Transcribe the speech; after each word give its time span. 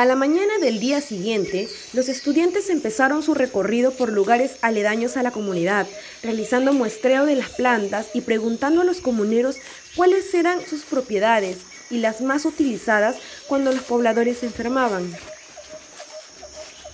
A 0.00 0.06
la 0.06 0.16
mañana 0.16 0.56
del 0.62 0.80
día 0.80 1.02
siguiente, 1.02 1.68
los 1.92 2.08
estudiantes 2.08 2.70
empezaron 2.70 3.22
su 3.22 3.34
recorrido 3.34 3.90
por 3.90 4.10
lugares 4.10 4.52
aledaños 4.62 5.18
a 5.18 5.22
la 5.22 5.30
comunidad, 5.30 5.86
realizando 6.22 6.72
muestreo 6.72 7.26
de 7.26 7.34
las 7.34 7.50
plantas 7.50 8.06
y 8.14 8.22
preguntando 8.22 8.80
a 8.80 8.84
los 8.84 9.02
comuneros 9.02 9.56
cuáles 9.96 10.32
eran 10.32 10.66
sus 10.66 10.84
propiedades 10.84 11.58
y 11.90 11.98
las 11.98 12.22
más 12.22 12.46
utilizadas 12.46 13.16
cuando 13.46 13.72
los 13.72 13.82
pobladores 13.82 14.38
se 14.38 14.46
enfermaban. 14.46 15.14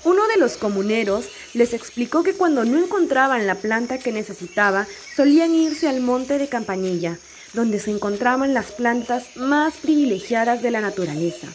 Uno 0.03 0.27
de 0.27 0.39
los 0.39 0.57
comuneros 0.57 1.27
les 1.55 1.75
explicó 1.75 2.25
que 2.25 2.35
cuando 2.35 2.65
no 2.65 2.77
encontraban 2.77 3.47
la 3.47 3.55
planta 3.55 3.99
que 3.99 4.11
necesitaba, 4.11 4.89
solían 5.15 5.55
irse 5.55 5.89
al 5.89 6.01
monte 6.01 6.39
de 6.39 6.49
Campanilla, 6.49 7.19
donde 7.53 7.79
se 7.79 7.93
encontraban 7.93 8.53
las 8.53 8.73
plantas 8.73 9.37
más 9.37 9.75
privilegiadas 9.75 10.61
de 10.61 10.73
la 10.73 10.81
naturaleza. 10.81 11.47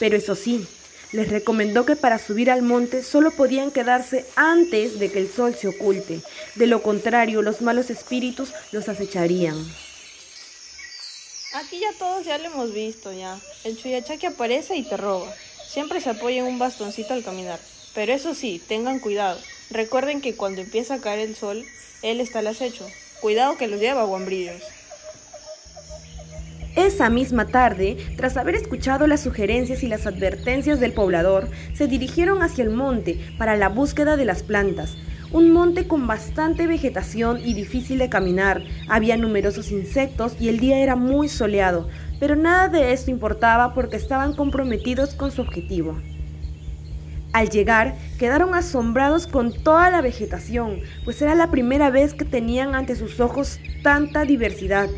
Pero 0.00 0.16
eso 0.16 0.34
sí, 0.34 0.66
les 1.12 1.28
recomendó 1.28 1.86
que 1.86 1.96
para 1.96 2.18
subir 2.18 2.50
al 2.50 2.62
monte 2.62 3.02
solo 3.02 3.30
podían 3.30 3.70
quedarse 3.70 4.26
antes 4.36 4.98
de 4.98 5.10
que 5.10 5.18
el 5.18 5.30
sol 5.30 5.54
se 5.54 5.68
oculte. 5.68 6.20
De 6.54 6.66
lo 6.66 6.82
contrario, 6.82 7.42
los 7.42 7.60
malos 7.62 7.90
espíritus 7.90 8.52
los 8.72 8.88
acecharían. 8.88 9.56
Aquí 11.54 11.80
ya 11.80 11.92
todos 11.98 12.26
ya 12.26 12.36
lo 12.38 12.46
hemos 12.46 12.74
visto 12.74 13.12
ya. 13.12 13.38
El 13.64 13.78
Chuyachaque 13.78 14.26
aparece 14.26 14.76
y 14.76 14.82
te 14.82 14.96
roba. 14.96 15.32
Siempre 15.66 16.00
se 16.00 16.10
apoya 16.10 16.40
en 16.40 16.46
un 16.46 16.58
bastoncito 16.58 17.14
al 17.14 17.24
caminar. 17.24 17.58
Pero 17.94 18.12
eso 18.12 18.34
sí, 18.34 18.62
tengan 18.68 19.00
cuidado. 19.00 19.40
Recuerden 19.70 20.20
que 20.20 20.34
cuando 20.34 20.60
empieza 20.60 20.94
a 20.94 21.00
caer 21.00 21.20
el 21.20 21.36
sol, 21.36 21.64
él 22.02 22.20
está 22.20 22.40
al 22.40 22.48
acecho. 22.48 22.86
Cuidado 23.20 23.56
que 23.56 23.66
los 23.66 23.80
lleva 23.80 24.04
guambrillos. 24.04 24.62
Esa 26.78 27.10
misma 27.10 27.48
tarde, 27.48 27.96
tras 28.16 28.36
haber 28.36 28.54
escuchado 28.54 29.08
las 29.08 29.20
sugerencias 29.20 29.82
y 29.82 29.88
las 29.88 30.06
advertencias 30.06 30.78
del 30.78 30.92
poblador, 30.92 31.48
se 31.74 31.88
dirigieron 31.88 32.40
hacia 32.40 32.62
el 32.62 32.70
monte 32.70 33.18
para 33.36 33.56
la 33.56 33.68
búsqueda 33.68 34.16
de 34.16 34.24
las 34.24 34.44
plantas. 34.44 34.96
Un 35.32 35.50
monte 35.50 35.88
con 35.88 36.06
bastante 36.06 36.68
vegetación 36.68 37.40
y 37.44 37.54
difícil 37.54 37.98
de 37.98 38.08
caminar, 38.08 38.62
había 38.88 39.16
numerosos 39.16 39.72
insectos 39.72 40.36
y 40.38 40.50
el 40.50 40.60
día 40.60 40.78
era 40.78 40.94
muy 40.94 41.28
soleado, 41.28 41.88
pero 42.20 42.36
nada 42.36 42.68
de 42.68 42.92
esto 42.92 43.10
importaba 43.10 43.74
porque 43.74 43.96
estaban 43.96 44.36
comprometidos 44.36 45.14
con 45.14 45.32
su 45.32 45.42
objetivo. 45.42 45.98
Al 47.32 47.50
llegar, 47.50 47.96
quedaron 48.20 48.54
asombrados 48.54 49.26
con 49.26 49.52
toda 49.52 49.90
la 49.90 50.00
vegetación, 50.00 50.78
pues 51.04 51.20
era 51.22 51.34
la 51.34 51.50
primera 51.50 51.90
vez 51.90 52.14
que 52.14 52.24
tenían 52.24 52.76
ante 52.76 52.94
sus 52.94 53.18
ojos 53.18 53.58
tanta 53.82 54.24
diversidad. 54.24 54.88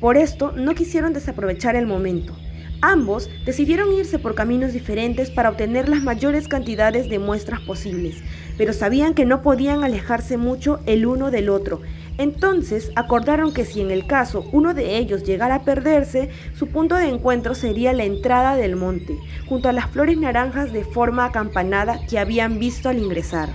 Por 0.00 0.16
esto 0.16 0.52
no 0.52 0.74
quisieron 0.74 1.12
desaprovechar 1.12 1.76
el 1.76 1.86
momento. 1.86 2.34
Ambos 2.82 3.28
decidieron 3.44 3.92
irse 3.92 4.18
por 4.18 4.34
caminos 4.34 4.72
diferentes 4.72 5.30
para 5.30 5.50
obtener 5.50 5.90
las 5.90 6.02
mayores 6.02 6.48
cantidades 6.48 7.10
de 7.10 7.18
muestras 7.18 7.60
posibles, 7.60 8.22
pero 8.56 8.72
sabían 8.72 9.12
que 9.12 9.26
no 9.26 9.42
podían 9.42 9.84
alejarse 9.84 10.38
mucho 10.38 10.80
el 10.86 11.04
uno 11.04 11.30
del 11.30 11.50
otro. 11.50 11.82
Entonces 12.16 12.90
acordaron 12.96 13.52
que 13.52 13.66
si 13.66 13.82
en 13.82 13.90
el 13.90 14.06
caso 14.06 14.46
uno 14.52 14.72
de 14.72 14.96
ellos 14.96 15.24
llegara 15.24 15.56
a 15.56 15.64
perderse, 15.64 16.30
su 16.54 16.68
punto 16.68 16.94
de 16.94 17.08
encuentro 17.08 17.54
sería 17.54 17.92
la 17.92 18.04
entrada 18.04 18.56
del 18.56 18.76
monte, 18.76 19.18
junto 19.46 19.68
a 19.68 19.72
las 19.72 19.90
flores 19.90 20.16
naranjas 20.16 20.72
de 20.72 20.84
forma 20.84 21.26
acampanada 21.26 22.00
que 22.08 22.18
habían 22.18 22.58
visto 22.58 22.88
al 22.88 22.98
ingresar. 22.98 23.50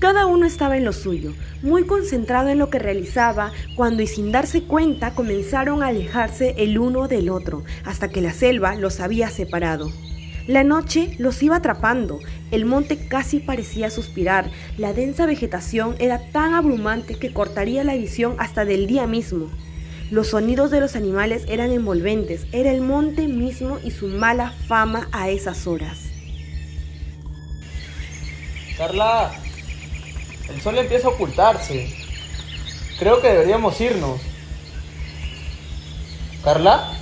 Cada 0.00 0.24
uno 0.24 0.46
estaba 0.46 0.78
en 0.78 0.86
lo 0.86 0.94
suyo, 0.94 1.34
muy 1.60 1.84
concentrado 1.84 2.48
en 2.48 2.58
lo 2.58 2.70
que 2.70 2.78
realizaba, 2.78 3.52
cuando 3.76 4.02
y 4.02 4.06
sin 4.06 4.32
darse 4.32 4.62
cuenta 4.62 5.10
comenzaron 5.14 5.82
a 5.82 5.88
alejarse 5.88 6.54
el 6.56 6.78
uno 6.78 7.06
del 7.06 7.28
otro, 7.28 7.64
hasta 7.84 8.08
que 8.08 8.22
la 8.22 8.32
selva 8.32 8.76
los 8.76 8.98
había 9.00 9.28
separado. 9.28 9.92
La 10.46 10.64
noche 10.64 11.14
los 11.18 11.42
iba 11.42 11.56
atrapando, 11.56 12.18
el 12.50 12.64
monte 12.64 13.08
casi 13.08 13.40
parecía 13.40 13.90
suspirar, 13.90 14.50
la 14.78 14.94
densa 14.94 15.26
vegetación 15.26 15.96
era 15.98 16.18
tan 16.32 16.54
abrumante 16.54 17.16
que 17.16 17.34
cortaría 17.34 17.84
la 17.84 17.94
visión 17.94 18.36
hasta 18.38 18.64
del 18.64 18.86
día 18.86 19.06
mismo. 19.06 19.50
Los 20.10 20.28
sonidos 20.28 20.70
de 20.70 20.80
los 20.80 20.96
animales 20.96 21.44
eran 21.46 21.72
envolventes, 21.72 22.46
era 22.52 22.72
el 22.72 22.80
monte 22.80 23.28
mismo 23.28 23.78
y 23.84 23.90
su 23.90 24.08
mala 24.08 24.54
fama 24.66 25.08
a 25.12 25.28
esas 25.28 25.66
horas. 25.66 25.98
Carla, 28.78 29.30
el 30.52 30.60
sol 30.60 30.78
empieza 30.78 31.08
a 31.08 31.10
ocultarse. 31.10 31.88
Creo 32.98 33.20
que 33.20 33.28
deberíamos 33.28 33.80
irnos. 33.80 34.20
¿Carla? 36.44 36.92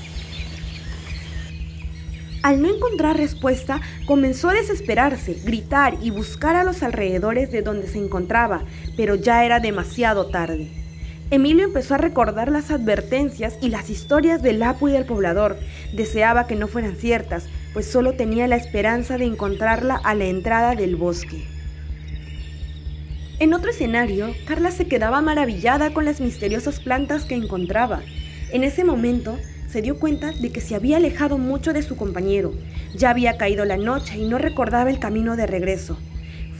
Al 2.42 2.62
no 2.62 2.68
encontrar 2.68 3.16
respuesta, 3.16 3.80
comenzó 4.06 4.48
a 4.48 4.54
desesperarse, 4.54 5.34
gritar 5.44 5.96
y 6.00 6.10
buscar 6.10 6.56
a 6.56 6.64
los 6.64 6.82
alrededores 6.82 7.50
de 7.50 7.62
donde 7.62 7.88
se 7.88 7.98
encontraba, 7.98 8.62
pero 8.96 9.16
ya 9.16 9.44
era 9.44 9.60
demasiado 9.60 10.28
tarde. 10.28 10.68
Emilio 11.30 11.64
empezó 11.64 11.94
a 11.94 11.98
recordar 11.98 12.50
las 12.50 12.70
advertencias 12.70 13.58
y 13.60 13.68
las 13.68 13.90
historias 13.90 14.40
del 14.40 14.62
Apu 14.62 14.88
y 14.88 14.92
del 14.92 15.04
poblador. 15.04 15.58
Deseaba 15.92 16.46
que 16.46 16.54
no 16.54 16.68
fueran 16.68 16.96
ciertas, 16.96 17.48
pues 17.74 17.90
solo 17.90 18.14
tenía 18.14 18.46
la 18.46 18.56
esperanza 18.56 19.18
de 19.18 19.26
encontrarla 19.26 20.00
a 20.02 20.14
la 20.14 20.24
entrada 20.24 20.74
del 20.74 20.96
bosque. 20.96 21.57
En 23.40 23.54
otro 23.54 23.70
escenario, 23.70 24.34
Carla 24.46 24.72
se 24.72 24.88
quedaba 24.88 25.20
maravillada 25.20 25.90
con 25.92 26.04
las 26.04 26.20
misteriosas 26.20 26.80
plantas 26.80 27.24
que 27.24 27.36
encontraba. 27.36 28.02
En 28.50 28.64
ese 28.64 28.82
momento, 28.82 29.38
se 29.68 29.80
dio 29.80 30.00
cuenta 30.00 30.32
de 30.32 30.50
que 30.50 30.60
se 30.60 30.74
había 30.74 30.96
alejado 30.96 31.38
mucho 31.38 31.72
de 31.72 31.82
su 31.82 31.94
compañero. 31.94 32.52
Ya 32.96 33.10
había 33.10 33.36
caído 33.36 33.64
la 33.64 33.76
noche 33.76 34.18
y 34.18 34.26
no 34.26 34.38
recordaba 34.38 34.90
el 34.90 34.98
camino 34.98 35.36
de 35.36 35.46
regreso. 35.46 35.96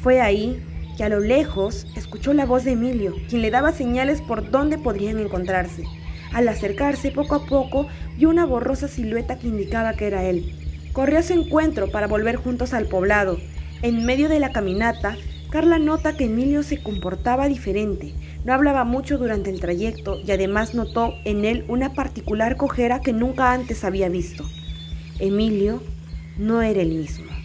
Fue 0.02 0.20
ahí 0.20 0.62
que 0.96 1.02
a 1.02 1.08
lo 1.08 1.18
lejos 1.18 1.88
escuchó 1.96 2.32
la 2.32 2.46
voz 2.46 2.62
de 2.62 2.72
Emilio, 2.72 3.16
quien 3.28 3.42
le 3.42 3.50
daba 3.50 3.72
señales 3.72 4.20
por 4.20 4.48
dónde 4.48 4.78
podrían 4.78 5.18
encontrarse. 5.18 5.82
Al 6.32 6.46
acercarse 6.46 7.10
poco 7.10 7.34
a 7.34 7.46
poco, 7.46 7.88
vio 8.16 8.28
una 8.28 8.44
borrosa 8.44 8.86
silueta 8.86 9.36
que 9.36 9.48
indicaba 9.48 9.94
que 9.94 10.06
era 10.06 10.22
él. 10.24 10.52
Corrió 10.92 11.18
a 11.18 11.22
su 11.22 11.32
encuentro 11.32 11.90
para 11.90 12.06
volver 12.06 12.36
juntos 12.36 12.72
al 12.72 12.86
poblado. 12.86 13.38
En 13.82 14.06
medio 14.06 14.28
de 14.28 14.38
la 14.38 14.52
caminata, 14.52 15.16
Carla 15.50 15.78
nota 15.78 16.14
que 16.14 16.26
Emilio 16.26 16.62
se 16.62 16.82
comportaba 16.82 17.48
diferente, 17.48 18.12
no 18.44 18.52
hablaba 18.52 18.84
mucho 18.84 19.16
durante 19.16 19.48
el 19.48 19.60
trayecto 19.60 20.20
y 20.20 20.30
además 20.30 20.74
notó 20.74 21.14
en 21.24 21.46
él 21.46 21.64
una 21.68 21.94
particular 21.94 22.58
cojera 22.58 23.00
que 23.00 23.14
nunca 23.14 23.52
antes 23.52 23.82
había 23.82 24.10
visto. 24.10 24.44
Emilio 25.18 25.82
no 26.36 26.60
era 26.60 26.82
el 26.82 26.90
mismo. 26.90 27.37